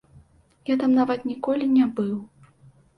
Я 0.71 0.77
там 0.85 0.97
нават 1.01 1.29
ніколі 1.35 1.71
не 1.77 1.85
быў. 2.01 2.15